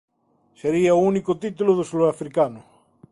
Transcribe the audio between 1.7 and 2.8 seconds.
do surafricano.